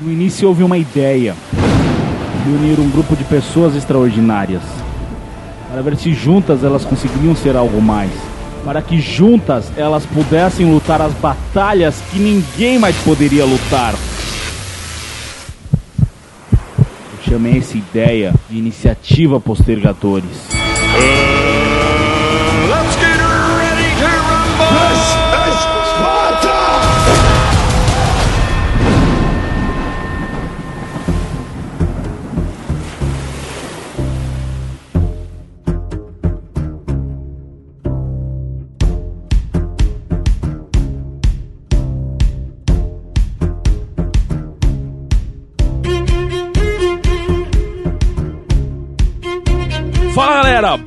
[0.00, 1.34] No início houve uma ideia
[2.44, 4.62] de unir um grupo de pessoas extraordinárias
[5.68, 8.12] para ver se juntas elas conseguiriam ser algo mais.
[8.64, 13.94] Para que juntas elas pudessem lutar as batalhas que ninguém mais poderia lutar.
[16.52, 20.46] Eu chamei essa ideia de iniciativa Postergadores.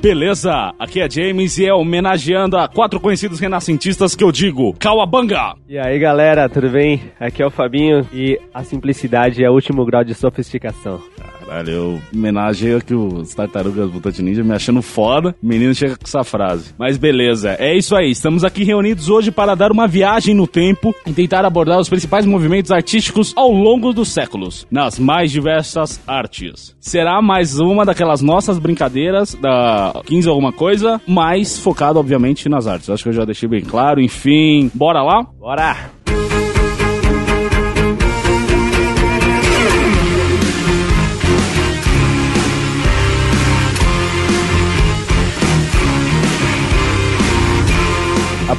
[0.01, 0.73] Beleza?
[0.79, 5.55] Aqui é James e é homenageando a quatro conhecidos renascentistas que eu digo, Kawabanga!
[5.69, 7.01] E aí galera, tudo bem?
[7.19, 10.99] Aqui é o Fabinho e a simplicidade é o último grau de sofisticação.
[11.51, 15.35] Caralho, eu homenageio aqui os Tartarugas Mutant Ninja me achando foda.
[15.43, 16.73] O menino chega com essa frase.
[16.79, 18.09] Mas beleza, é isso aí.
[18.09, 22.25] Estamos aqui reunidos hoje para dar uma viagem no tempo e tentar abordar os principais
[22.25, 26.73] movimentos artísticos ao longo dos séculos, nas mais diversas artes.
[26.79, 32.89] Será mais uma daquelas nossas brincadeiras da 15 alguma coisa, mas focado obviamente nas artes.
[32.89, 33.99] Acho que eu já deixei bem claro.
[33.99, 35.21] Enfim, bora lá?
[35.37, 35.91] Bora!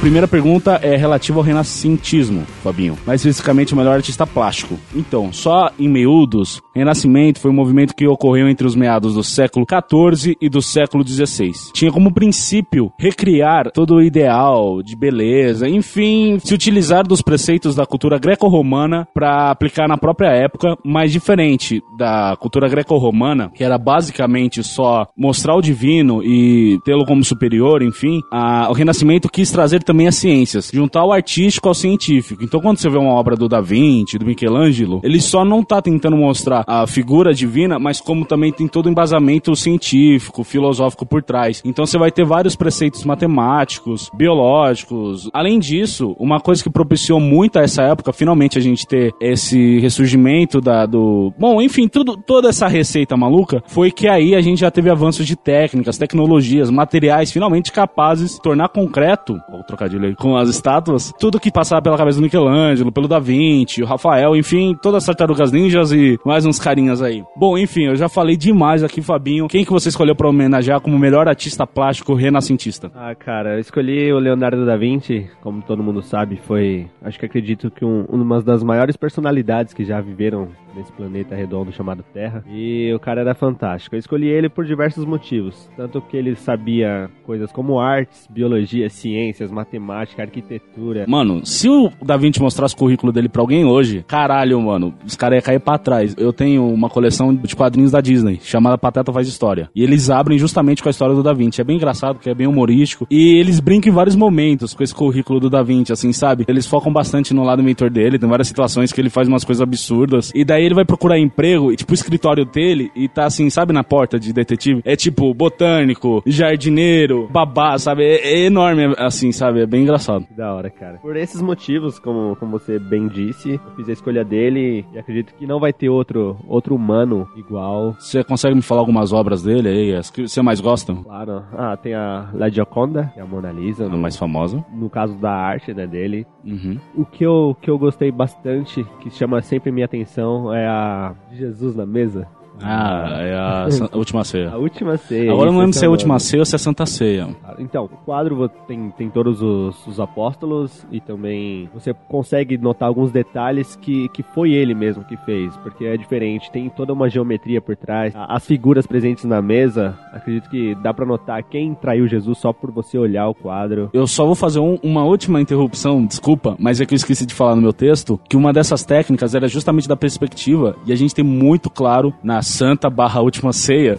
[0.03, 2.97] Primeira pergunta é relativa ao renascentismo, Fabinho.
[3.07, 4.77] Mais especificamente, o melhor artista plástico.
[4.93, 9.65] Então, só em miúdos, Renascimento foi um movimento que ocorreu entre os meados do século
[9.65, 11.51] XIV e do século XVI.
[11.71, 17.85] Tinha como princípio recriar todo o ideal de beleza, enfim, se utilizar dos preceitos da
[17.85, 24.63] cultura greco-romana para aplicar na própria época, mas diferente da cultura greco-romana, que era basicamente
[24.63, 30.07] só mostrar o divino e tê-lo como superior, enfim, a- o Renascimento quis trazer também
[30.07, 32.43] as ciências, juntar o artístico ao científico.
[32.43, 35.79] Então, quando você vê uma obra do Da Vinci, do Michelangelo, ele só não tá
[35.81, 41.21] tentando mostrar a figura divina, mas como também tem todo o embasamento científico, filosófico por
[41.21, 41.61] trás.
[41.63, 45.29] Então, você vai ter vários preceitos matemáticos, biológicos.
[45.31, 49.79] Além disso, uma coisa que propiciou muito a essa época, finalmente a gente ter esse
[49.79, 51.31] ressurgimento da, do.
[51.37, 55.27] Bom, enfim, tudo, toda essa receita maluca foi que aí a gente já teve avanços
[55.27, 61.13] de técnicas, tecnologias, materiais finalmente capazes de tornar concreto, o trocadilho aí, com as estátuas,
[61.19, 65.05] tudo que passava pela cabeça do Michelangelo, pelo Da Vinci, o Rafael, enfim, todas as
[65.05, 67.23] tartarugas ninjas e mais uns carinhas aí.
[67.35, 69.47] Bom, enfim, eu já falei demais aqui, Fabinho.
[69.47, 72.91] Quem que você escolheu pra homenagear como melhor artista plástico renascentista?
[72.95, 77.25] Ah, cara, eu escolhi o Leonardo da Vinci, como todo mundo sabe, foi, acho que
[77.25, 82.43] acredito que um, uma das maiores personalidades que já viveram nesse planeta redondo chamado Terra.
[82.49, 83.95] E o cara era fantástico.
[83.95, 89.51] Eu escolhi ele por diversos motivos, tanto que ele sabia coisas como artes, biologia, ciências,
[89.51, 91.05] matemática, arquitetura.
[91.07, 95.15] Mano, se o Da Vinci mostrasse o currículo dele pra alguém hoje, caralho, mano, os
[95.15, 96.15] caras iam cair pra trás.
[96.17, 99.69] Eu tenho uma coleção de quadrinhos da Disney, chamada Pateta Faz História.
[99.75, 101.61] E eles abrem justamente com a história do Da Vinci.
[101.61, 103.07] É bem engraçado, porque é bem humorístico.
[103.09, 106.45] E eles brincam em vários momentos com esse currículo do Da Vinci, assim, sabe?
[106.47, 109.61] Eles focam bastante no lado mentor dele, tem várias situações que ele faz umas coisas
[109.61, 110.31] absurdas.
[110.33, 113.73] E daí ele vai procurar emprego, e tipo, o escritório dele, e tá assim, sabe
[113.73, 114.81] na porta de detetive?
[114.85, 118.03] É tipo, botânico, jardineiro, babá, sabe?
[118.03, 119.61] É, é enorme, assim, sabe?
[119.61, 120.25] É bem engraçado.
[120.25, 120.97] Que da hora, cara.
[120.99, 125.33] Por esses motivos, como, como você bem disse, eu fiz a escolha dele e acredito
[125.35, 127.95] que não vai ter outro, outro humano igual.
[127.99, 130.93] Você consegue me falar algumas obras dele aí, as que você mais gosta?
[130.95, 131.43] Claro.
[131.57, 133.85] Ah, tem a La Gioconda, que é a Mona Lisa.
[133.85, 134.63] A No, mais famosa.
[134.73, 136.25] no caso da arte, né, dele.
[136.45, 136.77] Uhum.
[136.95, 141.75] O que eu, que eu gostei bastante, que chama sempre minha atenção, é a Jesus
[141.75, 142.27] na mesa.
[142.61, 143.35] Ah, é
[143.93, 144.49] a última ceia.
[144.51, 145.31] A última ceia.
[145.31, 146.19] Agora eu não lembro se é a o última nome.
[146.21, 147.27] ceia ou se é Santa Ceia.
[147.59, 153.11] Então, o quadro tem, tem todos os, os apóstolos e também você consegue notar alguns
[153.11, 157.61] detalhes que, que foi ele mesmo que fez, porque é diferente, tem toda uma geometria
[157.61, 158.13] por trás.
[158.15, 162.71] As figuras presentes na mesa, acredito que dá pra notar quem traiu Jesus só por
[162.71, 163.89] você olhar o quadro.
[163.93, 167.33] Eu só vou fazer um- uma última interrupção, desculpa, mas é que eu esqueci de
[167.33, 171.13] falar no meu texto que uma dessas técnicas era justamente da perspectiva, e a gente
[171.15, 173.97] tem muito claro na Santa barra Última Ceia,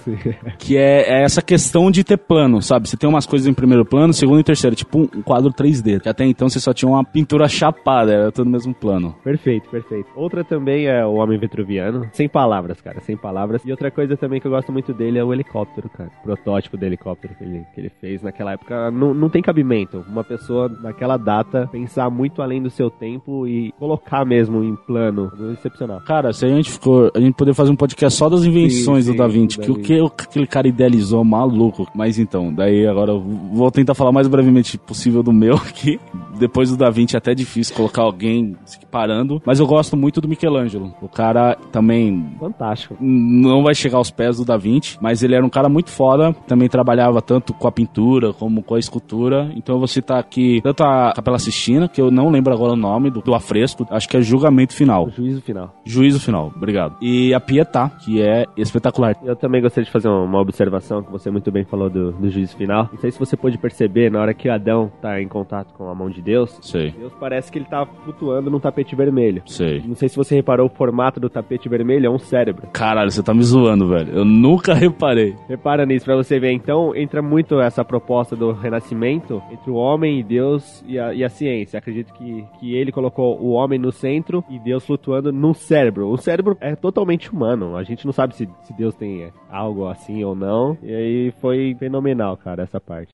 [0.58, 2.88] que é, é essa questão de ter plano, sabe?
[2.88, 6.00] Você tem umas coisas em primeiro plano, segundo e terceiro, tipo um quadro 3D.
[6.00, 9.14] Que até então você só tinha uma pintura chapada, era tudo no mesmo plano.
[9.24, 10.08] Perfeito, perfeito.
[10.14, 12.08] Outra também é o Homem Vitruviano.
[12.12, 13.62] Sem palavras, cara, sem palavras.
[13.64, 16.10] E outra coisa também que eu gosto muito dele é o helicóptero, cara.
[16.20, 18.90] O protótipo do helicóptero que ele, que ele fez naquela época.
[18.90, 20.04] Não, não tem cabimento.
[20.08, 25.32] Uma pessoa naquela data pensar muito além do seu tempo e colocar mesmo em plano.
[25.52, 26.00] Excepcional.
[26.00, 27.10] Cara, se a gente ficou.
[27.14, 29.76] A gente poderia fazer um podcast só das invenções Sim, do Da sim, Vinci, do
[29.76, 31.86] que o Da que aquele cara idealizou, maluco.
[31.94, 36.00] Mas então, daí agora eu vou tentar falar mais brevemente possível do meu aqui.
[36.38, 39.40] Depois do Da Vinci é até difícil colocar alguém se parando.
[39.44, 40.94] Mas eu gosto muito do Michelangelo.
[41.00, 42.96] O cara também Fantástico.
[43.00, 46.32] não vai chegar aos pés do Da Vinci, mas ele era um cara muito foda,
[46.46, 49.50] também trabalhava tanto com a pintura como com a escultura.
[49.56, 52.76] Então eu vou citar aqui tanto a Capela Sistina, que eu não lembro agora o
[52.76, 55.06] nome do, do afresco, acho que é Julgamento Final.
[55.06, 55.74] O juízo final.
[55.84, 56.96] Juízo Final, obrigado.
[57.00, 58.23] E a Pietà, que é
[58.56, 59.16] espetacular.
[59.24, 62.56] Eu também gostaria de fazer uma observação que você muito bem falou do, do juízo
[62.56, 62.88] final.
[62.92, 65.94] Não sei se você pôde perceber na hora que Adão tá em contato com a
[65.94, 66.58] mão de Deus.
[66.62, 69.42] Sei, Deus parece que ele tá flutuando num tapete vermelho.
[69.46, 69.82] sei.
[69.86, 72.68] Não sei se você reparou, o formato do tapete vermelho é um cérebro.
[72.72, 74.12] Caralho, você tá me zoando, velho.
[74.12, 75.34] Eu nunca reparei.
[75.48, 76.52] Repara nisso pra você ver.
[76.52, 81.24] Então, entra muito essa proposta do renascimento entre o homem e Deus e a, e
[81.24, 81.78] a ciência.
[81.78, 86.08] Acredito que, que ele colocou o homem no centro e Deus flutuando num cérebro.
[86.08, 87.76] O cérebro é totalmente humano.
[87.76, 90.78] A gente não sabe se, se Deus tem algo assim ou não.
[90.82, 93.12] E aí foi fenomenal, cara, essa parte.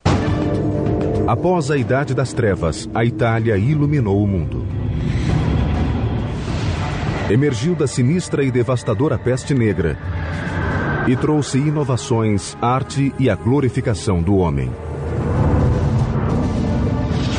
[1.27, 4.65] Após a Idade das Trevas, a Itália iluminou o mundo.
[7.31, 9.97] Emergiu da sinistra e devastadora peste negra
[11.07, 14.71] e trouxe inovações, arte e a glorificação do homem.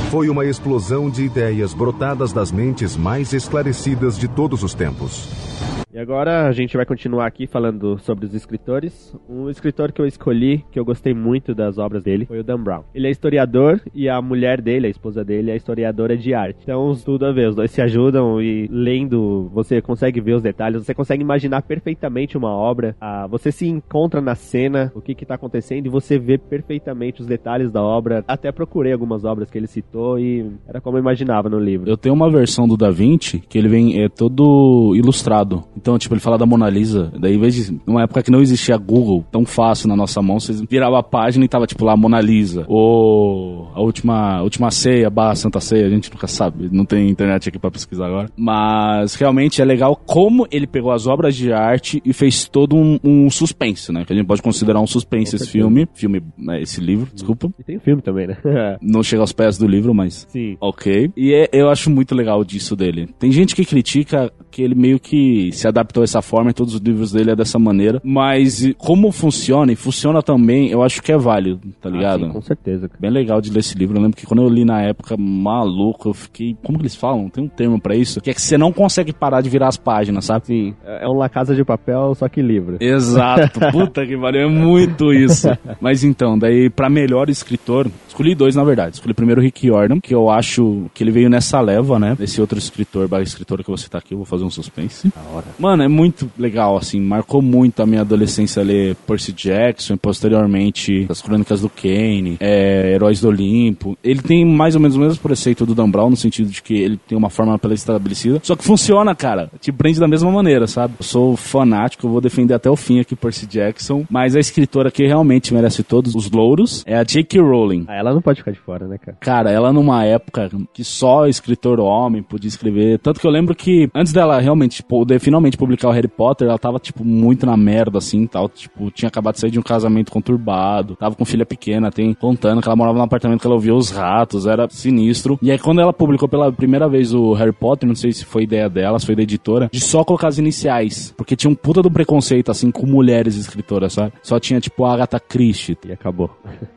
[0.09, 5.50] Foi uma explosão de ideias brotadas das mentes mais esclarecidas de todos os tempos.
[5.93, 9.13] E agora a gente vai continuar aqui falando sobre os escritores.
[9.29, 12.63] Um escritor que eu escolhi, que eu gostei muito das obras dele, foi o Dan
[12.63, 12.83] Brown.
[12.95, 16.59] Ele é historiador e a mulher dele, a esposa dele, é historiadora de arte.
[16.63, 20.85] Então, tudo a ver, os dois se ajudam e lendo, você consegue ver os detalhes,
[20.85, 22.95] você consegue imaginar perfeitamente uma obra.
[23.01, 27.19] Ah, você se encontra na cena, o que que tá acontecendo e você vê perfeitamente
[27.19, 28.23] os detalhes da obra.
[28.29, 31.89] Até procurei algumas obras que ele citou e era como eu imaginava no livro.
[31.89, 35.65] Eu tenho uma versão do Da Vinci que ele vem é todo ilustrado.
[35.81, 37.11] Então, tipo, ele fala da Mona Lisa.
[37.19, 37.79] Daí, em vez de.
[37.87, 41.43] Numa época que não existia Google tão fácil na nossa mão, vocês viravam a página
[41.43, 42.65] e tava, tipo, lá Mona Lisa.
[42.67, 46.69] Ou a última, a última ceia, barra Santa Ceia, a gente nunca sabe.
[46.71, 48.29] Não tem internet aqui pra pesquisar agora.
[48.37, 52.99] Mas realmente é legal como ele pegou as obras de arte e fez todo um,
[53.03, 54.05] um suspense, né?
[54.05, 55.87] Que a gente pode considerar um suspense esse filme.
[55.93, 57.51] Filme, né, esse livro, desculpa.
[57.59, 58.37] E tem filme também, né?
[58.81, 60.57] Não chega aos pés do livro, mas Sim.
[60.59, 61.11] Ok.
[61.17, 63.09] E é- eu acho muito legal disso dele.
[63.19, 66.79] Tem gente que critica que ele meio que se adaptou essa forma e todos os
[66.79, 68.01] livros dele é dessa maneira.
[68.03, 72.23] Mas como funciona e funciona também, eu acho que é válido, tá ligado?
[72.23, 72.87] Ah, sim, com certeza.
[72.87, 72.99] cara.
[72.99, 73.97] Bem legal de ler esse livro.
[73.97, 76.55] Eu lembro que quando eu li na época, maluco, eu fiquei.
[76.63, 77.29] Como que eles falam?
[77.29, 78.21] Tem um termo pra isso?
[78.21, 80.45] Que é que você não consegue parar de virar as páginas, sabe?
[80.45, 82.77] Sim, é um La Casa de Papel, só que livro.
[82.79, 85.47] Exato, puta que pariu, é muito isso.
[85.79, 88.95] Mas então, daí pra melhor escritor, escolhi dois na verdade.
[88.95, 92.15] Escolhi primeiro o Rick Jordan, que eu acho que ele veio nessa leva, né?
[92.19, 95.11] Esse outro escritor, barra escritora que vou citar aqui, eu vou fazer um suspense.
[95.57, 101.07] Mano, é muito legal, assim, marcou muito a minha adolescência ler Percy Jackson e posteriormente
[101.09, 103.97] as Crônicas do Kane, é, Heróis do Olimpo.
[104.03, 106.73] Ele tem mais ou menos o mesmo preceito do Dan Brown, no sentido de que
[106.73, 109.49] ele tem uma forma pela estabelecida, só que funciona, cara.
[109.59, 110.95] Te prende da mesma maneira, sabe?
[110.99, 114.91] Eu sou fanático, eu vou defender até o fim aqui Percy Jackson, mas a escritora
[114.91, 117.39] que realmente merece todos os louros é a J.K.
[117.39, 117.85] Rowling.
[117.87, 119.17] Ah, ela não pode ficar de fora, né, cara?
[119.19, 122.99] Cara, ela numa época que só escritor homem podia escrever.
[122.99, 126.57] Tanto que eu lembro que antes dela realmente poder finalmente publicar o Harry Potter, ela
[126.57, 128.49] tava, tipo, muito na merda, assim, tal.
[128.49, 132.61] Tipo, tinha acabado de sair de um casamento conturbado, tava com filha pequena, tem contando
[132.61, 135.37] que ela morava num apartamento que ela ouvia os ratos, era sinistro.
[135.41, 138.43] E aí, quando ela publicou pela primeira vez o Harry Potter, não sei se foi
[138.43, 141.13] ideia dela, se foi da editora, de só colocar as iniciais.
[141.15, 144.13] Porque tinha um puta do preconceito, assim, com mulheres escritoras, sabe?
[144.23, 145.77] Só tinha, tipo, a Agatha Christie.
[145.85, 146.29] E acabou.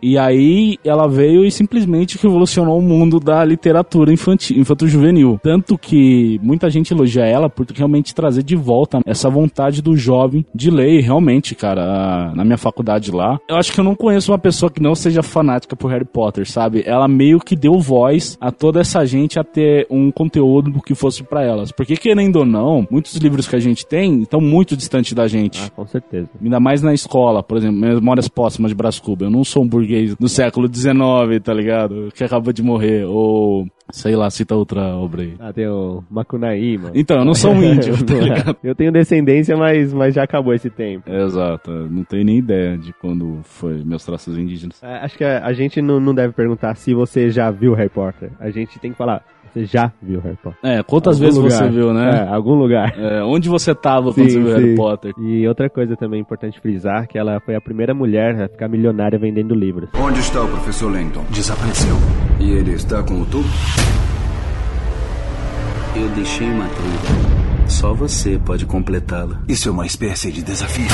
[0.03, 5.39] E aí ela veio e simplesmente revolucionou o mundo da literatura infantil, infanto-juvenil.
[5.43, 10.45] Tanto que muita gente elogia ela por realmente trazer de volta essa vontade do jovem
[10.55, 10.99] de ler.
[10.99, 14.71] E realmente, cara, na minha faculdade lá, eu acho que eu não conheço uma pessoa
[14.71, 16.83] que não seja fanática por Harry Potter, sabe?
[16.85, 21.23] Ela meio que deu voz a toda essa gente a ter um conteúdo que fosse
[21.23, 21.71] pra elas.
[21.71, 25.63] Porque querendo ou não, muitos livros que a gente tem estão muito distantes da gente.
[25.65, 26.29] Ah, com certeza.
[26.43, 29.27] Ainda mais na escola, por exemplo, Memórias Póstumas de Brás Cubas.
[29.27, 32.09] Eu não sou um burguês do século XIX 19, tá ligado?
[32.15, 33.05] Que acabou de morrer.
[33.05, 35.35] Ou, sei lá, cita outra obra aí.
[35.39, 36.93] Ah, tem o Macunaí, mano.
[36.95, 38.57] Então, eu não sou um índio, tá ligado?
[38.63, 41.11] Eu tenho descendência, mas, mas já acabou esse tempo.
[41.11, 44.83] Exato, não tenho nem ideia de quando foi meus traços indígenas.
[44.83, 47.91] É, acho que a, a gente não, não deve perguntar se você já viu Harry
[47.91, 48.31] Potter.
[48.41, 49.23] A gente tem que falar,
[49.55, 50.59] você já viu Harry Potter.
[50.63, 51.59] É, quantas Algum vezes lugar.
[51.59, 52.11] você viu, né?
[52.11, 52.93] É, algum lugar.
[52.99, 54.75] É, onde você tava quando Sim, você viu Harry sim.
[54.77, 55.13] Potter?
[55.19, 59.19] E outra coisa também importante frisar, que ela foi a primeira mulher a ficar milionária
[59.19, 59.89] vendendo livros.
[59.95, 61.25] Onde está o professor Langdon?
[61.31, 61.95] Desapareceu.
[62.41, 63.49] E ele está com o tubo?
[65.97, 67.69] Eu deixei uma trilha.
[67.69, 69.41] Só você pode completá-la.
[69.49, 70.89] Isso é uma espécie de desafio.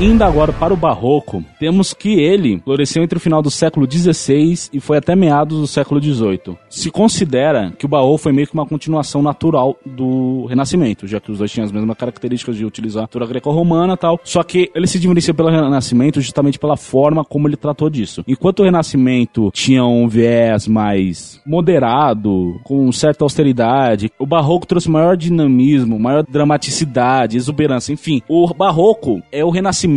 [0.00, 4.68] Indo agora para o Barroco, temos que ele floresceu entre o final do século XVI
[4.72, 6.56] e foi até meados do século XVIII.
[6.70, 11.32] Se considera que o Barroco foi meio que uma continuação natural do Renascimento, já que
[11.32, 14.20] os dois tinham as mesmas características de utilizar a cultura greco-romana e tal.
[14.22, 18.22] Só que ele se diferencia pelo Renascimento justamente pela forma como ele tratou disso.
[18.28, 25.16] Enquanto o Renascimento tinha um viés mais moderado, com certa austeridade, o Barroco trouxe maior
[25.16, 28.22] dinamismo, maior dramaticidade, exuberância, enfim.
[28.28, 29.87] O Barroco é o Renascimento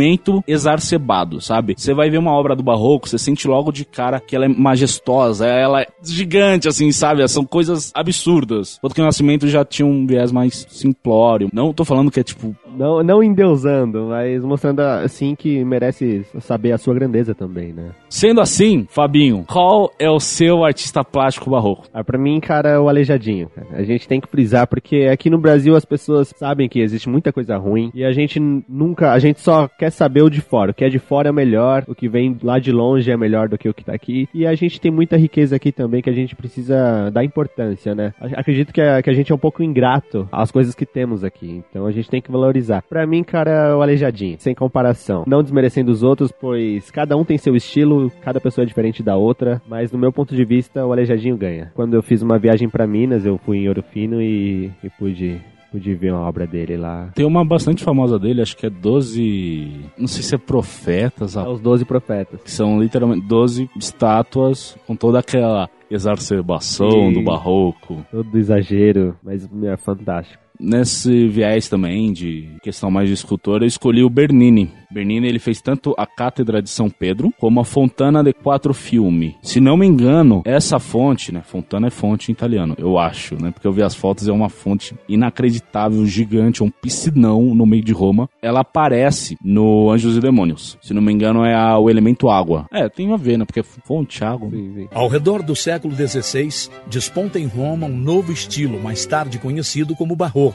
[0.47, 1.75] exacerbado, sabe?
[1.77, 4.47] Você vai ver uma obra do Barroco, você sente logo de cara que ela é
[4.47, 7.27] majestosa, ela é gigante, assim, sabe?
[7.27, 8.77] São coisas absurdas.
[8.77, 11.49] Enquanto que o Renascimento já tinha um viés mais simplório.
[11.53, 16.71] Não tô falando que é tipo Não, não endeusando, mas mostrando assim que merece saber
[16.71, 17.91] a sua grandeza também, né?
[18.09, 21.87] Sendo assim, Fabinho, qual é o seu artista plástico barroco?
[21.93, 23.49] Ah, pra mim, cara, é o aleijadinho.
[23.49, 23.67] cara.
[23.71, 27.31] A gente tem que frisar, porque aqui no Brasil as pessoas sabem que existe muita
[27.31, 30.71] coisa ruim e a gente nunca, a gente só quer saber o de fora.
[30.71, 33.49] O que é de fora é melhor, o que vem lá de longe é melhor
[33.49, 34.27] do que o que tá aqui.
[34.33, 38.13] E a gente tem muita riqueza aqui também que a gente precisa dar importância, né?
[38.35, 41.63] Acredito que a, que a gente é um pouco ingrato às coisas que temos aqui.
[41.69, 42.60] Então a gente tem que valorizar.
[42.89, 45.23] Pra mim, cara, é o aleijadinho, sem comparação.
[45.27, 49.15] Não desmerecendo os outros, pois cada um tem seu estilo, cada pessoa é diferente da
[49.15, 51.71] outra, mas no meu ponto de vista, o aleijadinho ganha.
[51.75, 55.41] Quando eu fiz uma viagem pra Minas, eu fui em Ouro Fino e, e pude,
[55.71, 57.09] pude ver uma obra dele lá.
[57.15, 59.71] Tem uma bastante famosa dele, acho que é 12.
[59.97, 62.41] Não sei se é profetas, É os Doze Profetas.
[62.41, 67.13] que são literalmente 12 estátuas com toda aquela exacerbação Sim.
[67.13, 68.05] do barroco.
[68.11, 70.41] Todo exagero, mas é fantástico.
[70.63, 74.69] Nesse viés também de questão mais de escultor, eu escolhi o Bernini.
[74.91, 79.35] Bernini ele fez tanto a Cátedra de São Pedro como a Fontana de Quattro Fiumi.
[79.41, 81.41] Se não me engano, essa fonte, né?
[81.43, 83.51] Fontana é fonte em italiano, eu acho, né?
[83.51, 87.83] Porque eu vi as fotos, é uma fonte inacreditável, gigante, é um piscinão no meio
[87.83, 88.29] de Roma.
[88.41, 90.77] Ela aparece no Anjos e Demônios.
[90.81, 92.67] Se não me engano, é a- o elemento água.
[92.71, 93.45] É, tem a ver, né?
[93.45, 94.49] Porque é fonte, água.
[94.51, 94.87] Sim, sim.
[94.93, 100.15] Ao redor do século XVI, desponta em Roma um novo estilo, mais tarde conhecido como
[100.15, 100.50] Barroco.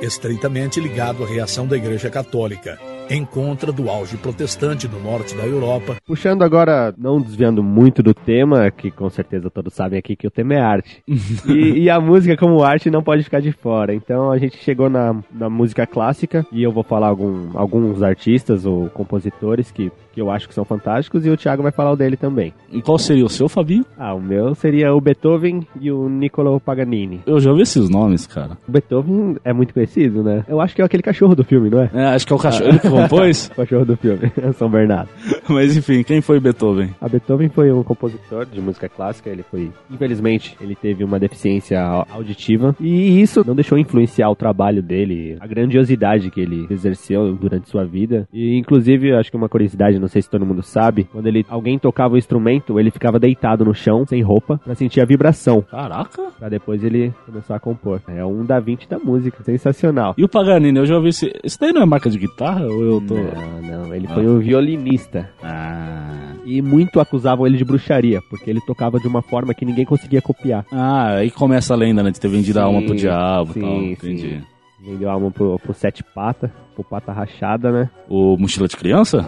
[0.00, 5.44] Estreitamente ligado à reação da Igreja Católica, em contra do auge protestante no norte da
[5.44, 10.26] Europa, Puxando agora, não desviando muito do tema, que com certeza todos sabem aqui que
[10.26, 11.02] o tema é arte.
[11.48, 13.94] e, e a música como arte não pode ficar de fora.
[13.94, 18.66] Então a gente chegou na, na música clássica e eu vou falar algum, alguns artistas
[18.66, 21.96] ou compositores que, que eu acho que são fantásticos e o Thiago vai falar o
[21.96, 22.52] dele também.
[22.70, 23.84] E qual seria o seu, Fabinho?
[23.98, 27.22] Ah, o meu seria o Beethoven e o Niccolo Paganini.
[27.26, 28.58] Eu já ouvi esses nomes, cara.
[28.68, 30.44] O Beethoven é muito conhecido, né?
[30.46, 31.90] Eu acho que é aquele cachorro do filme, não é?
[31.94, 33.50] É, acho que é o cachorro compôs.
[33.54, 35.08] O cachorro do filme, São Bernardo.
[35.48, 36.90] Mas enfim, quem foi Beethoven?
[37.00, 41.80] A Beethoven foi um compositor de música clássica, ele foi, infelizmente, ele teve uma deficiência
[41.80, 47.32] au- auditiva e isso não deixou influenciar o trabalho dele, a grandiosidade que ele exerceu
[47.34, 48.28] durante sua vida.
[48.32, 51.78] E inclusive, acho que uma curiosidade, não sei se todo mundo sabe, quando ele alguém
[51.78, 56.22] tocava o instrumento, ele ficava deitado no chão, sem roupa, pra sentir a vibração, Caraca!
[56.38, 58.00] Pra depois ele começar a compor.
[58.08, 60.14] É um Da Vinci da música, sensacional.
[60.18, 61.32] E o Paganini, eu já ouvi esse.
[61.42, 62.66] Esse daí não é marca de guitarra?
[62.66, 63.14] Ou eu tô.
[63.14, 65.30] Não, não, ele foi um violinista.
[65.42, 66.32] Ah.
[66.44, 70.20] E muito acusavam ele de bruxaria, porque ele tocava de uma forma que ninguém conseguia
[70.20, 70.66] copiar.
[70.70, 72.10] Ah, aí começa a lenda, né?
[72.10, 73.78] De ter vendido a Sim, alma pro diabo e sim, tal.
[73.78, 73.90] sim.
[73.92, 74.42] Entendi.
[74.80, 77.90] Vendeu a alma pro, pro Sete Pata, pro Pata Rachada, né?
[78.08, 79.18] O mochila de criança?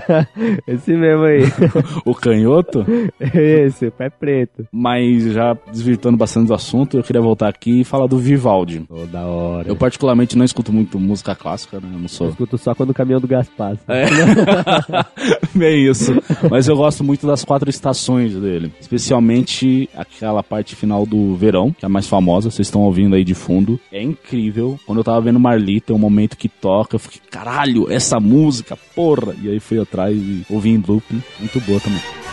[0.66, 1.42] Esse mesmo aí.
[2.04, 2.84] o canhoto?
[3.20, 4.66] Esse, o pé preto.
[4.72, 8.84] Mas já desvirtuando bastante do assunto, eu queria voltar aqui e falar do Vivaldi.
[8.88, 9.68] Oh, da hora.
[9.68, 11.86] Eu particularmente não escuto muito música clássica, né?
[11.88, 12.28] Eu não Eu sou.
[12.28, 13.80] escuto só quando o caminhão do gás passa.
[13.88, 14.06] É.
[15.54, 16.12] Bem isso.
[16.50, 18.72] Mas eu gosto muito das quatro estações dele.
[18.80, 23.24] Especialmente aquela parte final do verão, que é a mais famosa, vocês estão ouvindo aí
[23.24, 23.78] de fundo.
[23.92, 24.78] É incrível.
[24.86, 28.76] Quando eu tava vendo Marli, tem um momento que toca, eu fiquei, caralho, essa música,
[28.94, 29.34] porra!
[29.42, 31.04] E aí fui atrás e ouvi em loop.
[31.38, 32.27] Muito boa também.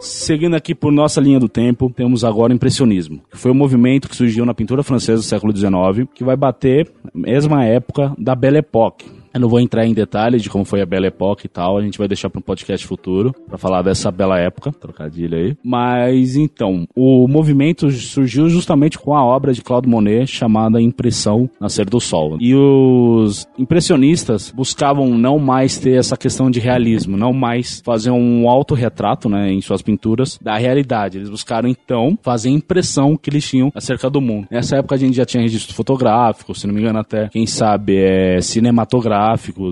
[0.00, 4.08] Seguindo aqui por nossa linha do tempo, temos agora o impressionismo, que foi um movimento
[4.08, 8.58] que surgiu na pintura francesa do século XIX, que vai bater mesma época da Belle
[8.58, 9.15] Époque.
[9.36, 11.82] Eu não vou entrar em detalhes de como foi a Belle Époque e tal, a
[11.82, 15.56] gente vai deixar para um podcast futuro para falar dessa bela época, trocadilho aí.
[15.62, 21.84] Mas então, o movimento surgiu justamente com a obra de Claude Monet chamada Impressão Nascer
[21.84, 22.38] do Sol.
[22.40, 28.48] E os impressionistas buscavam não mais ter essa questão de realismo, não mais fazer um
[28.48, 31.18] autorretrato, né, em suas pinturas da realidade.
[31.18, 34.48] Eles buscaram então fazer a impressão que eles tinham acerca do mundo.
[34.50, 37.98] Nessa época a gente já tinha registro fotográfico, se não me engano até, quem sabe,
[37.98, 39.25] é cinematográfico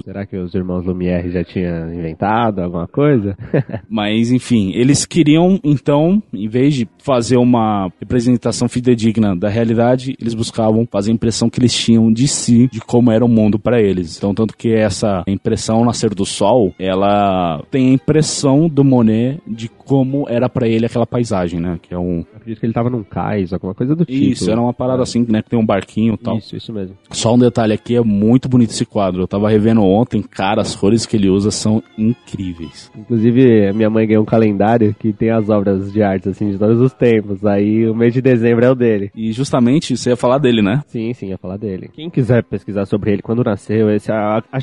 [0.05, 3.37] Será que os irmãos Lumière já tinham inventado alguma coisa?
[3.89, 10.35] Mas, enfim, eles queriam, então, em vez de fazer uma representação fidedigna da realidade, eles
[10.35, 13.81] buscavam fazer a impressão que eles tinham de si, de como era o mundo para
[13.81, 14.17] eles.
[14.17, 19.69] Então, tanto que essa impressão Nascer do Sol, ela tem a impressão do Monet de
[19.85, 21.79] como era para ele aquela paisagem, né?
[21.81, 22.19] Que é um.
[22.19, 24.33] Eu acredito que ele tava num cais, alguma coisa do tipo.
[24.33, 25.43] Isso, era uma parada assim, né?
[25.43, 26.39] Que tem um barquinho e tal.
[26.39, 26.97] Isso, isso mesmo.
[27.11, 29.23] Só um detalhe aqui, é muito bonito esse quadro.
[29.23, 32.91] Eu tava revendo ontem, cara, as cores que ele usa são incríveis.
[32.97, 36.81] Inclusive, minha mãe ganhou um calendário que tem as obras de arte, assim, de todos
[36.81, 37.45] os tempos.
[37.45, 39.11] Aí o mês de dezembro é o dele.
[39.15, 40.83] E justamente você ia falar dele, né?
[40.87, 41.91] Sim, sim, ia falar dele.
[41.93, 44.11] Quem quiser pesquisar sobre ele, quando nasceu, esse,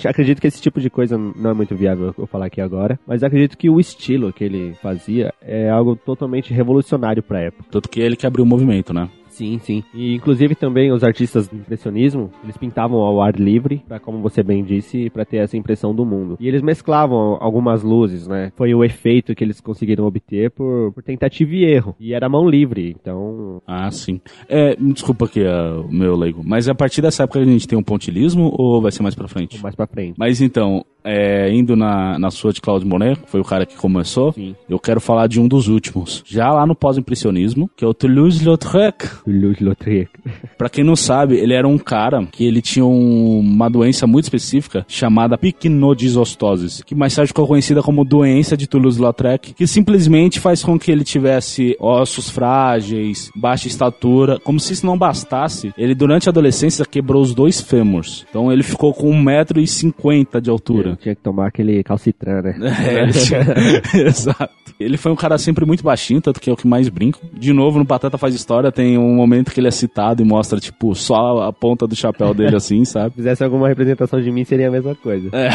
[0.07, 3.23] acredito que esse tipo de coisa não é muito viável eu falar aqui agora, mas
[3.23, 5.10] acredito que o estilo que ele fazia
[5.41, 7.65] é algo totalmente revolucionário pra época.
[7.71, 9.09] Tanto que ele que abriu o movimento, né?
[9.31, 9.83] Sim, sim.
[9.93, 14.43] E inclusive também os artistas do impressionismo, eles pintavam ao ar livre, para como você
[14.43, 16.37] bem disse, para ter essa impressão do mundo.
[16.39, 18.51] E eles mesclavam algumas luzes, né?
[18.55, 21.95] Foi o efeito que eles conseguiram obter por, por tentativa e erro.
[21.99, 24.19] E era mão livre, então Ah, sim.
[24.49, 27.79] É, desculpa aqui é, o meu leigo, mas a partir dessa época a gente tem
[27.79, 29.63] um pontilismo ou vai ser mais pra frente?
[29.63, 30.15] mais pra frente.
[30.19, 33.75] Mas então, é, indo na, na sua de Claude Monet, que foi o cara que
[33.75, 34.55] começou, Sim.
[34.69, 36.23] eu quero falar de um dos últimos.
[36.25, 39.23] Já lá no pós-impressionismo, que é o Toulouse-Lautrec.
[39.25, 40.09] Toulouse-Lautrec.
[40.57, 44.25] Pra quem não sabe, ele era um cara que ele tinha um- uma doença muito
[44.25, 50.63] específica chamada pycnodisostose, que mais tarde ficou conhecida como doença de Toulouse-Lautrec, que simplesmente faz
[50.63, 55.73] com que ele tivesse ossos frágeis, baixa estatura, como se isso não bastasse.
[55.77, 58.25] Ele durante a adolescência quebrou os dois fêmurs.
[58.29, 60.90] Então ele ficou com 1,50m de altura.
[60.95, 62.55] Tinha que tomar aquele calcitran, né?
[62.81, 63.11] É, ele
[64.07, 64.49] Exato.
[64.79, 67.19] Ele foi um cara sempre muito baixinho, tanto que é o que mais brinco.
[67.33, 70.59] De novo, no Patata Faz História, tem um momento que ele é citado e mostra,
[70.59, 73.11] tipo, só a ponta do chapéu dele assim, sabe?
[73.11, 75.29] Se fizesse alguma representação de mim, seria a mesma coisa.
[75.33, 75.49] É.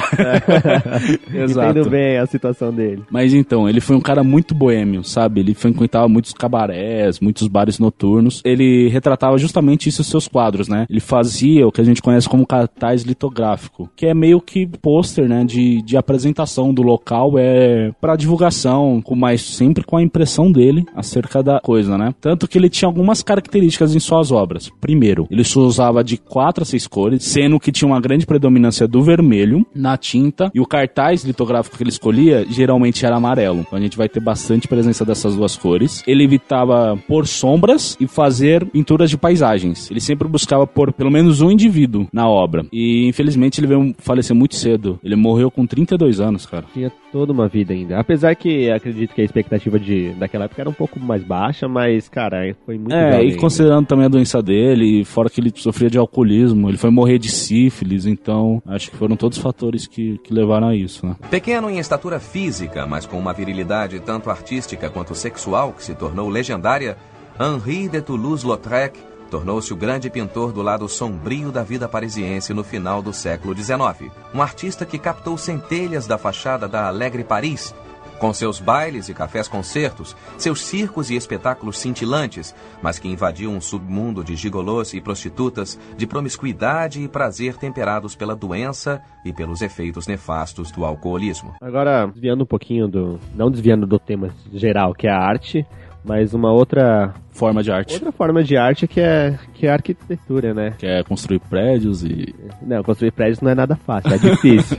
[1.42, 1.70] Exato.
[1.70, 3.03] Entendo bem a situação dele.
[3.11, 5.40] Mas então, ele foi um cara muito boêmio, sabe?
[5.40, 8.42] Ele frequentava muitos cabarés, muitos bares noturnos.
[8.44, 10.87] Ele retratava justamente isso nos seus quadros, né?
[10.88, 15.26] Ele fazia o que a gente conhece como cartaz litográfico, que é meio que pôster,
[15.29, 15.45] né?
[15.45, 21.43] De, de apresentação do local, é para divulgação, mais sempre com a impressão dele acerca
[21.43, 22.15] da coisa, né?
[22.21, 24.71] Tanto que ele tinha algumas características em suas obras.
[24.81, 28.87] Primeiro, ele só usava de quatro a seis cores, sendo que tinha uma grande predominância
[28.87, 33.61] do vermelho na tinta e o cartaz litográfico que ele escolhia geralmente era amarelo.
[33.61, 36.03] Então a gente vai ter bastante presença dessas duas cores.
[36.07, 39.91] Ele evitava pôr sombras e fazer pinturas de paisagens.
[39.91, 42.67] Ele sempre buscava pôr pelo menos um indivíduo na obra.
[42.73, 44.99] E infelizmente ele veio falecer muito cedo.
[45.03, 46.64] Ele morreu com 32 anos, cara.
[46.72, 47.98] Tinha toda uma vida ainda.
[47.98, 52.09] Apesar que acredito que a expectativa de, daquela época era um pouco mais baixa, mas,
[52.09, 55.98] cara, foi muito É, e considerando também a doença dele, fora que ele sofria de
[55.98, 60.33] alcoolismo, ele foi morrer de sífilis, então acho que foram todos os fatores que, que
[60.33, 61.16] levaram a isso, né?
[61.31, 66.29] Pequeno em estatura física, mas com uma virilidade tanto artística quanto sexual que se tornou
[66.29, 66.96] legendária,
[67.40, 73.03] Henri de Toulouse-Lautrec tornou-se o grande pintor do lado sombrio da vida parisiense no final
[73.03, 74.11] do século XIX.
[74.35, 77.75] Um artista que captou centelhas da fachada da Alegre Paris,
[78.19, 84.25] com seus bailes e cafés-concertos, seus circos e espetáculos cintilantes, mas que invadiu um submundo
[84.25, 90.71] de gigolôs e prostitutas, de promiscuidade e prazer temperados pela doença e pelos efeitos nefastos
[90.71, 91.55] do alcoolismo.
[91.61, 93.21] Agora, desviando um pouquinho do.
[93.35, 95.67] Não desviando do tema geral, que é a arte,
[96.07, 97.12] mas uma outra.
[97.33, 97.95] Forma de arte.
[97.95, 100.73] Outra forma de arte que é, que é a arquitetura, né?
[100.79, 102.35] Que é construir prédios e.
[102.62, 104.79] Não, construir prédios não é nada fácil, é difícil.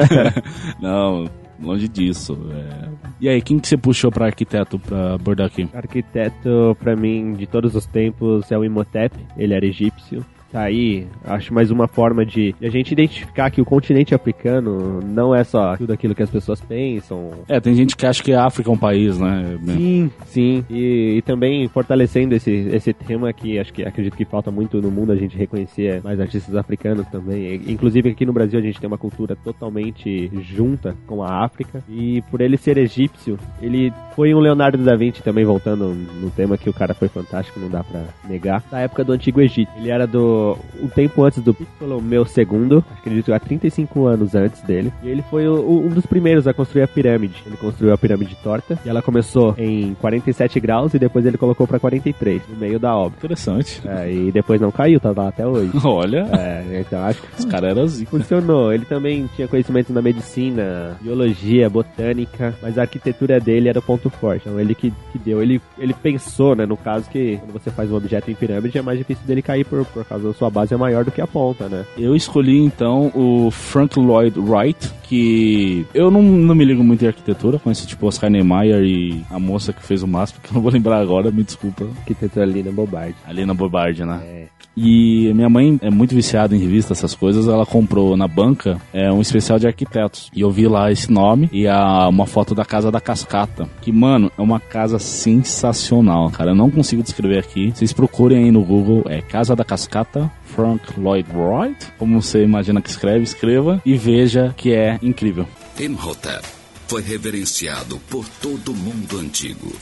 [0.80, 1.28] Não,
[1.62, 2.38] longe disso.
[2.52, 2.88] é.
[3.20, 5.68] E aí, quem que você puxou pra arquiteto pra abordar aqui?
[5.72, 9.14] Arquiteto, pra mim, de todos os tempos, é o Imhotep.
[9.36, 10.24] Ele era egípcio.
[10.54, 15.34] Tá aí, acho mais uma forma de, a gente identificar que o continente africano não
[15.34, 17.32] é só tudo aquilo que as pessoas pensam.
[17.48, 19.58] É, tem gente que acha que a África é um país, né?
[19.66, 20.64] Sim, sim.
[20.70, 24.92] E, e também fortalecendo esse, esse tema que acho que acredito que falta muito no
[24.92, 27.60] mundo a gente reconhecer mais artistas africanos também.
[27.66, 31.82] Inclusive aqui no Brasil a gente tem uma cultura totalmente junta com a África.
[31.88, 36.56] E por ele ser egípcio, ele foi um Leonardo da Vinci também, voltando no tema
[36.56, 38.62] que o cara foi fantástico, não dá pra negar.
[38.70, 39.72] Da época do Antigo Egito.
[39.76, 40.43] Ele era do.
[40.80, 44.92] Um tempo antes do Ptolomeu II, acredito há 35 anos antes dele.
[45.02, 47.42] E ele foi o- um dos primeiros a construir a pirâmide.
[47.46, 48.78] Ele construiu a pirâmide torta.
[48.84, 52.94] E ela começou em 47 graus e depois ele colocou pra 43, no meio da
[52.96, 53.16] obra.
[53.18, 53.80] Interessante.
[53.86, 55.70] É, e depois não caiu, tá lá até hoje.
[55.84, 58.10] Olha, É, então acho que os caras eram zica.
[58.10, 58.72] funcionou.
[58.72, 64.10] Ele também tinha conhecimento na medicina, biologia, botânica, mas a arquitetura dele era o ponto
[64.10, 64.42] forte.
[64.46, 65.42] Então ele que, que deu.
[65.42, 68.82] Ele, ele pensou, né, no caso que quando você faz um objeto em pirâmide é
[68.82, 71.68] mais difícil dele cair por, por causa sua base é maior do que a ponta,
[71.68, 71.84] né?
[71.96, 77.08] Eu escolhi então o Frank Lloyd Wright, que eu não, não me ligo muito em
[77.08, 80.62] arquitetura, conheço tipo Oscar Niemeyer e a moça que fez o MASP, que eu não
[80.62, 81.84] vou lembrar agora, me desculpa.
[81.98, 83.16] Arquitetura ali na Bobardi.
[83.26, 84.20] Ali na Bobardi, né?
[84.24, 84.53] É.
[84.76, 87.46] E minha mãe é muito viciada em revistas, essas coisas.
[87.46, 90.30] Ela comprou na banca é, um especial de arquitetos.
[90.34, 93.68] E eu vi lá esse nome e a, uma foto da Casa da Cascata.
[93.80, 96.50] Que, mano, é uma casa sensacional, cara.
[96.50, 97.72] Eu não consigo descrever aqui.
[97.74, 99.04] Vocês procurem aí no Google.
[99.08, 101.92] É Casa da Cascata, Frank Lloyd Wright.
[101.98, 103.80] Como você imagina que escreve, escreva.
[103.84, 105.46] E veja que é incrível.
[105.78, 106.44] Imhotep
[106.86, 109.72] foi reverenciado por todo mundo antigo.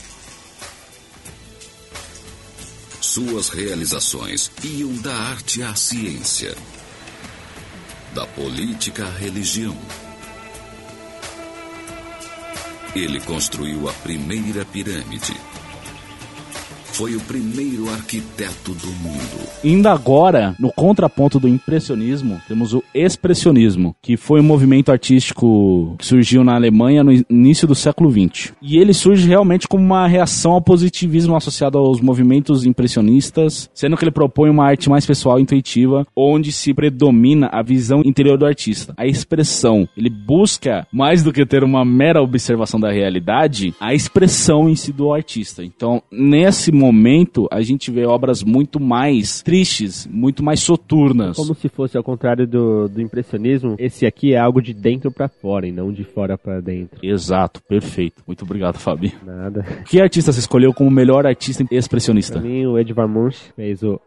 [3.03, 6.55] Suas realizações iam da arte à ciência,
[8.13, 9.77] da política à religião.
[12.95, 15.35] Ele construiu a primeira pirâmide.
[16.93, 19.49] Foi o primeiro arquiteto do mundo.
[19.63, 26.05] Indo agora, no contraponto do impressionismo, temos o expressionismo, que foi um movimento artístico que
[26.05, 28.53] surgiu na Alemanha no início do século XX.
[28.61, 34.03] E ele surge realmente como uma reação ao positivismo associado aos movimentos impressionistas, sendo que
[34.03, 38.45] ele propõe uma arte mais pessoal e intuitiva, onde se predomina a visão interior do
[38.45, 39.89] artista, a expressão.
[39.97, 44.93] Ele busca, mais do que ter uma mera observação da realidade, a expressão em si
[44.93, 45.63] do artista.
[45.63, 51.35] Então, nesse momento, a gente vê obras muito mais tristes, muito mais soturnas.
[51.35, 55.27] Como se fosse ao contrário do, do impressionismo, esse aqui é algo de dentro pra
[55.27, 56.99] fora e não de fora pra dentro.
[57.01, 58.21] Exato, perfeito.
[58.27, 59.13] Muito obrigado, Fabi.
[59.25, 59.65] Nada.
[59.85, 62.39] Que artista você escolheu como melhor artista expressionista?
[62.39, 63.99] Pra mim, o Edvard Munch fez o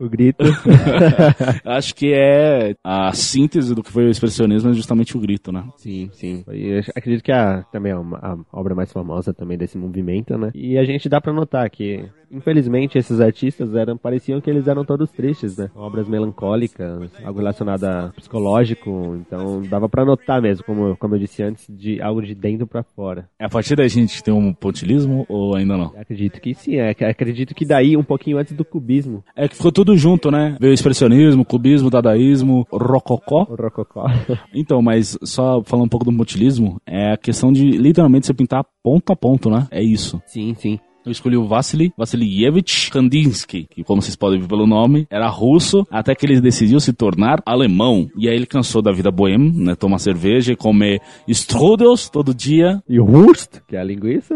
[0.00, 0.42] o grito.
[1.64, 5.64] Acho que é a síntese do que foi o expressionismo é justamente o grito, né?
[5.76, 6.44] sim, sim.
[6.52, 10.36] E eu acredito que a, também é uma- a obra mais famosa também desse movimento,
[10.38, 10.50] né?
[10.54, 14.84] E a gente dá pra notar que, infelizmente, esses artistas eram pareciam que eles eram
[14.84, 15.70] todos tristes, né?
[15.74, 21.42] Obras melancólicas, algo relacionado a psicológico, então dava pra notar mesmo, como, como eu disse
[21.42, 23.28] antes, de algo de dentro pra fora.
[23.38, 25.92] É a partir daí a gente tem um pontilismo ou ainda não?
[25.94, 29.53] Eu acredito que sim, é, acredito que daí um pouquinho antes do cubismo, É que
[29.54, 30.56] ficou tudo junto, né?
[30.60, 33.44] Veio o expressionismo, cubismo, dadaísmo, rococó.
[33.44, 34.06] rococó.
[34.54, 38.64] Então, mas só falando um pouco do pontilismo, é a questão de literalmente você pintar
[38.82, 39.66] ponto a ponto, né?
[39.70, 40.20] É isso.
[40.26, 40.78] sim, sim.
[41.04, 45.86] Eu escolhi o Vassily Vassilievich Kandinsky, que como vocês podem ver pelo nome, era russo,
[45.90, 48.08] até que ele decidiu se tornar alemão.
[48.16, 49.74] E aí ele cansou da vida boêmia, né?
[49.74, 54.34] Tomar cerveja e comer strudels todo dia, E Wurst, que é a linguiça.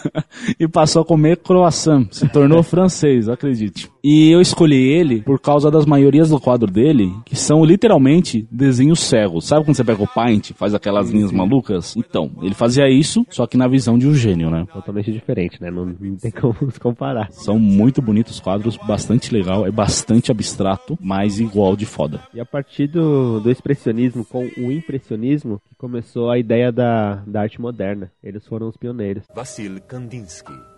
[0.58, 2.08] e passou a comer croissant.
[2.10, 3.90] Se tornou francês, acredite.
[4.08, 9.00] E eu escolhi ele por causa das maiorias do quadro dele, que são literalmente desenhos
[9.00, 9.46] cegos.
[9.46, 11.96] Sabe quando você pega o Paint, faz aquelas linhas malucas?
[11.96, 14.64] Então, ele fazia isso, só que na visão de um gênio, né?
[14.72, 15.72] Totalmente diferente, né?
[15.72, 17.32] Não, não tem como se comparar.
[17.32, 22.20] São muito bonitos quadros, bastante legal, é bastante abstrato, mas igual de foda.
[22.32, 27.40] E a partir do, do expressionismo com o impressionismo, que começou a ideia da, da
[27.40, 28.12] arte moderna.
[28.22, 29.24] Eles foram os pioneiros.
[29.34, 30.75] Vassil Kandinsky.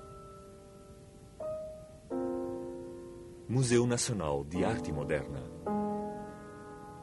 [3.50, 5.42] Museu Nacional de Arte Moderna.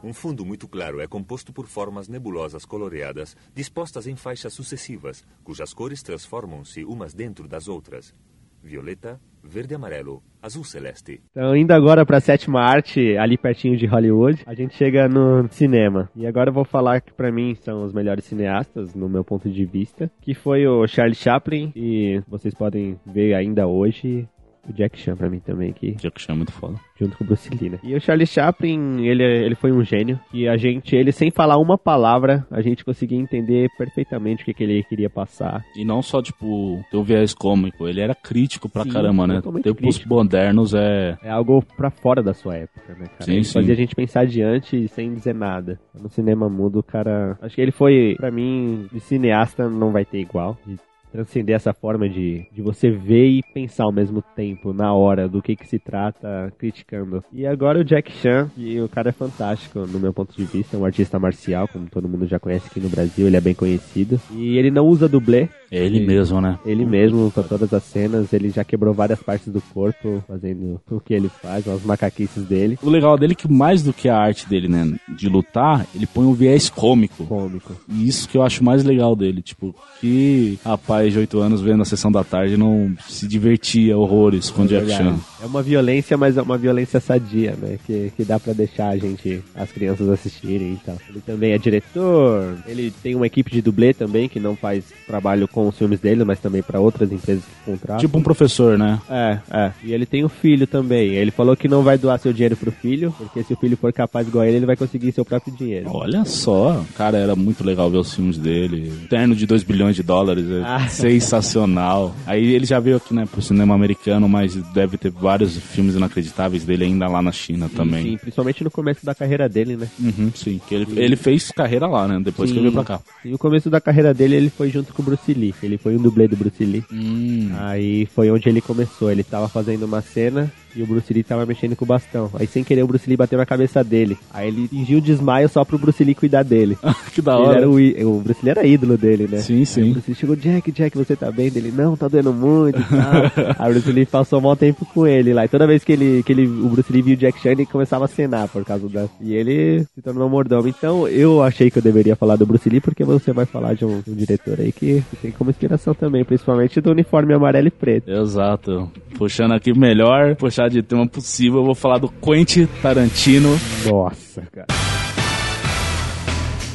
[0.03, 5.73] Um fundo muito claro é composto por formas nebulosas coloreadas dispostas em faixas sucessivas, cujas
[5.73, 8.13] cores transformam-se umas dentro das outras.
[8.61, 11.19] Violeta, verde amarelo, azul celeste.
[11.31, 15.47] Então, indo agora para a sétima arte, ali pertinho de Hollywood, a gente chega no
[15.49, 16.11] cinema.
[16.15, 19.49] E agora eu vou falar que para mim são os melhores cineastas, no meu ponto
[19.49, 24.27] de vista, que foi o Charlie Chaplin, e vocês podem ver ainda hoje
[24.69, 26.75] o Jack Chan pra mim também, que Jack Chan é muito foda.
[26.99, 27.79] junto com o Bruce Lee, né?
[27.83, 31.57] E o Charlie Chaplin, ele, ele foi um gênio, e a gente, ele sem falar
[31.57, 35.63] uma palavra, a gente conseguia entender perfeitamente o que, que ele queria passar.
[35.75, 39.41] E não só, tipo, ter um viés cômico, ele era crítico pra Sim, caramba, né?
[39.41, 40.09] Tempos crítico.
[40.09, 41.17] modernos é.
[41.23, 43.23] É algo pra fora da sua época, né, cara?
[43.25, 43.53] Sim, ele sim.
[43.53, 45.79] fazia a gente pensar adiante sem dizer nada.
[45.93, 47.37] No cinema mudo, o cara.
[47.41, 50.57] Acho que ele foi, pra mim, de cineasta não vai ter igual.
[50.65, 50.77] De
[51.15, 55.41] transcender essa forma de, de você ver e pensar ao mesmo tempo, na hora, do
[55.41, 57.23] que que se trata, criticando.
[57.31, 60.75] E agora o Jack Chan, que o cara é fantástico, no meu ponto de vista,
[60.75, 63.53] é um artista marcial, como todo mundo já conhece aqui no Brasil, ele é bem
[63.53, 64.19] conhecido.
[64.31, 66.05] E ele não usa dublê, É ele Sim.
[66.05, 66.59] mesmo, né?
[66.65, 70.99] ele mesmo, com todas as cenas, ele já quebrou várias partes do corpo, fazendo o
[70.99, 72.77] que ele faz, as macaquices dele.
[72.83, 76.05] O legal dele é que mais do que a arte dele, né, de lutar, ele
[76.05, 77.25] põe um viés cômico.
[77.25, 77.73] Cômico.
[77.89, 81.81] E isso que eu acho mais legal dele, tipo, que rapaz de 8 anos vendo
[81.81, 85.09] a sessão da tarde não se divertia horrores com Jack Verdade.
[85.09, 85.19] Chan.
[85.41, 87.77] É uma violência, mas é uma violência sadia, né?
[87.85, 90.97] Que, que dá pra deixar a gente, as crianças assistirem e tal.
[91.09, 95.47] Ele também é diretor, ele tem uma equipe de dublê também, que não faz trabalho
[95.47, 97.97] com os filmes dele, mas também pra outras empresas que contratam.
[97.99, 98.99] Tipo um professor, né?
[99.09, 99.71] É, é.
[99.83, 101.13] E ele tem um filho também.
[101.13, 103.93] Ele falou que não vai doar seu dinheiro pro filho, porque se o filho for
[103.93, 105.89] capaz igual ele, ele vai conseguir seu próprio dinheiro.
[105.91, 108.91] Olha só, cara, era muito legal ver os filmes dele.
[109.09, 110.87] Terno de 2 bilhões de dólares, é Ah.
[110.95, 112.15] Sensacional.
[112.25, 116.63] Aí ele já veio aqui, né, pro cinema americano, mas deve ter vários filmes inacreditáveis
[116.63, 118.03] dele ainda lá na China também.
[118.03, 119.87] Sim, principalmente no começo da carreira dele, né?
[119.99, 122.99] Uhum, sim, que ele, ele fez carreira lá, né, depois que ele veio pra cá.
[123.23, 125.53] E no começo da carreira dele, ele foi junto com o Bruce Lee.
[125.61, 126.83] Ele foi um dublê do Bruce Lee.
[126.91, 129.11] Hum, Aí foi onde ele começou.
[129.11, 132.29] Ele tava fazendo uma cena e o Bruce Lee tava mexendo com o bastão.
[132.33, 134.17] Aí sem querer o Bruce Lee bateu na cabeça dele.
[134.33, 136.77] Aí ele fingiu desmaio só pro Bruce Lee cuidar dele.
[137.13, 137.69] que da hora.
[137.69, 139.37] o, o Bruce Lee era ídolo dele, né?
[139.39, 139.91] Sim, Aí o sim.
[139.91, 141.49] Bruce Lee chegou, Jack, Jack, você tá bem?
[141.49, 143.55] Dele, não, tá doendo muito e tal.
[143.59, 145.45] Aí o Bruce Lee passou um mau tempo com ele lá.
[145.45, 147.65] E toda vez que ele, que ele, o Bruce Lee viu o Jack Chan, ele
[147.65, 149.07] começava a cenar por causa da...
[149.19, 150.67] E ele se tornou um mordomo.
[150.67, 153.85] Então eu achei que eu deveria falar do Bruce Lee, porque você vai falar de
[153.85, 157.67] um, de um diretor aí que, que tem como inspiração também, principalmente do uniforme amarelo
[157.67, 158.11] e preto.
[158.11, 158.91] Exato.
[159.17, 163.49] Puxando aqui melhor, puxar de tema possível, eu vou falar do Quentin Tarantino.
[163.89, 164.67] Nossa, cara.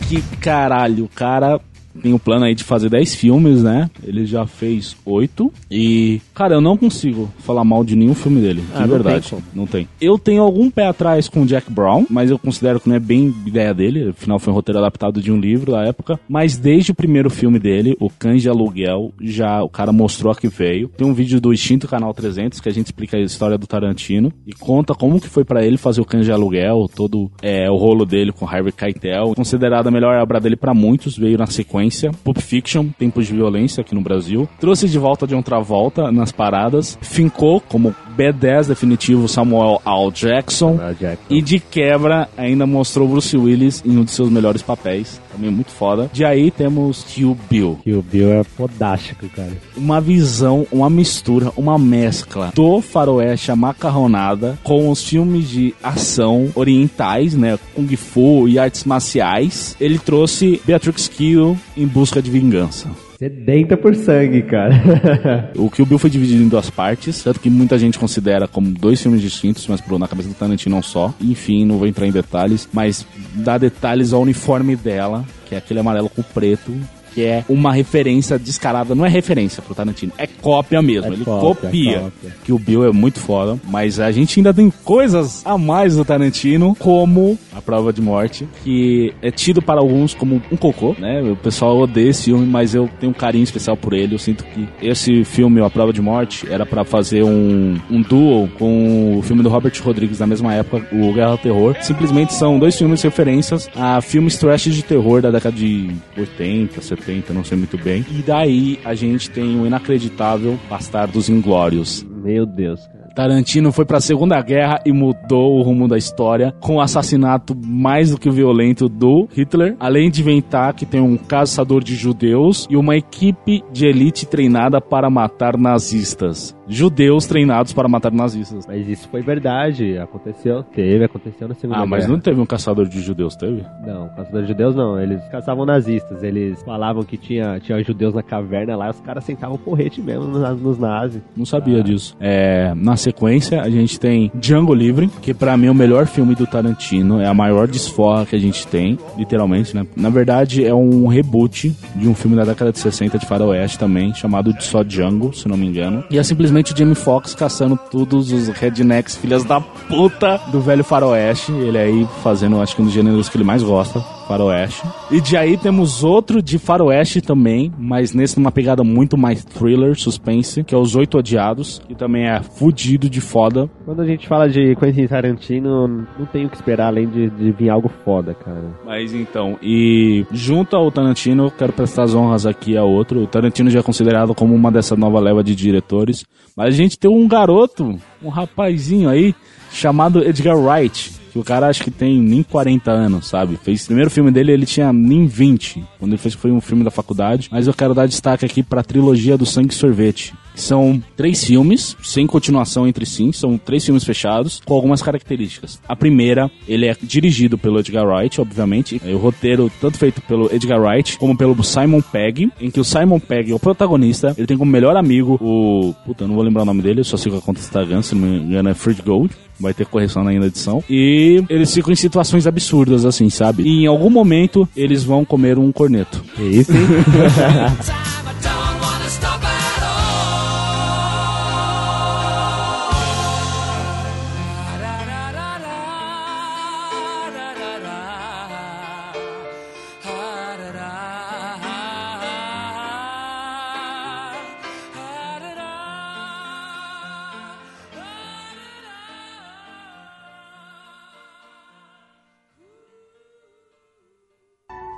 [0.08, 1.60] Que caralho, cara
[2.03, 3.90] tem o plano aí de fazer 10 filmes, né?
[4.05, 5.53] Ele já fez 8.
[5.70, 8.62] E, cara, eu não consigo falar mal de nenhum filme dele.
[8.74, 9.20] Ah, de não verdade.
[9.20, 9.42] tem como.
[9.55, 9.88] não tem.
[10.00, 13.00] Eu tenho algum pé atrás com o Jack Brown, mas eu considero que não é
[13.00, 14.11] bem ideia dele.
[14.11, 16.18] Afinal, foi um roteiro adaptado de um livro da época.
[16.29, 20.37] Mas desde o primeiro filme dele, O Cães de Aluguel, já o cara mostrou a
[20.37, 20.88] que veio.
[20.88, 24.33] Tem um vídeo do extinto Canal 300 que a gente explica a história do Tarantino
[24.46, 27.76] e conta como que foi pra ele fazer O Cães de Aluguel, todo é, o
[27.76, 29.35] rolo dele com Harvey Keitel.
[29.35, 31.79] Considerada a melhor obra dele pra muitos, veio na sequência.
[32.24, 34.48] Pulp Fiction, Tempos de Violência aqui no Brasil.
[34.58, 36.98] Trouxe de volta de outra volta nas paradas.
[37.00, 40.12] Fincou como B10 definitivo Samuel L.
[40.12, 40.78] Jackson.
[40.78, 41.18] Ah, Jack.
[41.30, 45.18] E de quebra, ainda mostrou Bruce Willis em um de seus melhores papéis.
[45.33, 46.11] Também muito foda.
[46.12, 47.78] De aí temos Kill Bill.
[47.87, 49.52] O Bill é fodástico, cara.
[49.74, 57.35] Uma visão, uma mistura, uma mescla do faroeste macarronada com os filmes de ação orientais,
[57.35, 57.59] né?
[57.74, 59.76] Kung Fu e artes marciais.
[59.80, 62.88] Ele trouxe Beatrix Kill em busca de vingança.
[63.20, 65.52] Sedenta por sangue, cara.
[65.54, 68.98] O Kill Bill foi dividido em duas partes, tanto que muita gente considera como dois
[69.02, 71.12] filmes distintos, mas pro, na cabeça do Tarantino não só.
[71.20, 75.80] Enfim, não vou entrar em detalhes, mas dá detalhes ao uniforme dela, que é aquele
[75.80, 76.72] amarelo com preto,
[77.14, 78.94] que é uma referência descarada.
[78.94, 81.10] Não é referência pro Tarantino, é cópia mesmo.
[81.10, 82.00] É Ele cópia, copia.
[82.00, 82.36] cópia.
[82.44, 86.04] Que o Bill é muito foda, mas a gente ainda tem coisas a mais do
[86.04, 91.22] Tarantino, como A Prova de Morte, que é tido para alguns como um cocô, né?
[91.22, 94.14] O pessoal odeia esse filme, mas eu tenho um carinho especial por ele.
[94.14, 98.48] Eu sinto que esse filme, A Prova de Morte, era pra fazer um, um duo
[98.58, 101.76] com o filme do Robert Rodrigues da mesma época, o Guerra ao Terror.
[101.80, 106.99] Simplesmente são dois filmes referências a filmes trash de terror da década de 80, 70,
[107.32, 108.04] não sei muito bem.
[108.10, 112.06] E daí a gente tem o inacreditável Bastardos Inglórios.
[112.22, 113.00] Meu Deus, cara.
[113.14, 118.10] Tarantino foi pra Segunda Guerra e mudou o rumo da história com o assassinato mais
[118.10, 122.76] do que violento do Hitler, além de inventar que tem um caçador de judeus e
[122.76, 126.56] uma equipe de elite treinada para matar nazistas.
[126.70, 128.66] Judeus treinados para matar nazistas.
[128.66, 132.12] Mas isso foi verdade, aconteceu, teve, aconteceu na Segunda Ah, mas Guerra.
[132.12, 133.64] não teve um caçador de judeus, teve?
[133.87, 138.22] Não, caçadores de judeus não, eles caçavam nazistas, eles falavam que tinha, tinha judeus na
[138.22, 141.20] caverna lá, os caras sentavam porrete mesmo nos, nos nazis.
[141.37, 142.16] Não sabia disso.
[142.20, 146.35] É, na sequência, a gente tem Django Livre, que pra mim é o melhor filme
[146.35, 149.87] do Tarantino, é a maior desforra que a gente tem, literalmente, né?
[149.96, 154.14] Na verdade, é um reboot de um filme da década de 60 de faroeste também,
[154.14, 156.04] chamado de só Django, se não me engano.
[156.11, 160.60] E é simplesmente basicamente o Jamie Foxx caçando todos os rednecks, filhas da puta do
[160.60, 161.52] velho faroeste.
[161.52, 164.86] Ele aí fazendo, acho que um dos gêneros que ele mais gosta, faroeste.
[165.10, 169.98] E de aí temos outro de faroeste também, mas nesse numa pegada muito mais thriller,
[169.98, 173.68] suspense, que é Os Oito Odiados, que também é fudido de foda.
[173.84, 177.50] Quando a gente fala de Quentin Tarantino, não tem o que esperar além de, de
[177.50, 178.62] vir algo foda, cara.
[178.86, 183.24] Mas então, e junto ao Tarantino, quero prestar as honras aqui a outro.
[183.24, 186.24] O Tarantino já é considerado como uma dessa nova leva de diretores.
[186.56, 189.34] Mas a gente tem um garoto, um rapazinho aí,
[189.72, 191.19] chamado Edgar Wright.
[191.32, 193.56] Que o cara acho que tem nem 40 anos, sabe?
[193.56, 195.84] Fez o primeiro filme dele, ele tinha nem 20.
[195.98, 197.48] Quando ele fez foi um filme da faculdade.
[197.50, 200.34] Mas eu quero dar destaque aqui pra trilogia do Sangue Sorvete.
[200.54, 205.80] São três filmes, sem continuação entre si, são três filmes fechados, com algumas características.
[205.88, 209.00] A primeira, ele é dirigido pelo Edgar Wright, obviamente.
[209.04, 212.84] É o roteiro tanto feito pelo Edgar Wright como pelo Simon Pegg, em que o
[212.84, 215.94] Simon Pegg é o protagonista, ele tem como melhor amigo o.
[216.04, 218.02] Puta, eu não vou lembrar o nome dele, eu só sigo a conta do Instagram,
[218.02, 219.34] se não me engano é Fred Gold.
[219.58, 220.82] Vai ter correção ainda na edição.
[220.88, 223.62] E eles ficam em situações absurdas, assim, sabe?
[223.62, 226.24] E em algum momento eles vão comer um corneto.
[226.38, 226.86] É isso, hein?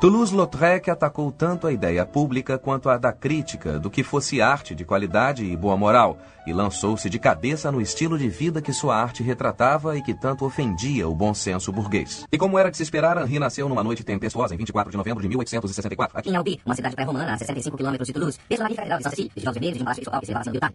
[0.03, 4.85] Toulouse-Lautrec atacou tanto a ideia pública quanto a da crítica do que fosse arte de
[4.85, 9.23] qualidade e boa moral, e lançou-se de cabeça no estilo de vida que sua arte
[9.23, 12.27] retratava e que tanto ofendia o bom senso burguês.
[12.33, 15.23] E como era de se esperar, Henri nasceu numa noite tempestuosa em 24 de novembro
[15.23, 16.19] de 1864.
[16.19, 18.99] Aqui em Albi, uma cidade pré-romana a 65 quilômetros de Toulouse, desde lá de Federal
[18.99, 20.73] de Salsici, de Jogos de um baixo de observação de Utah.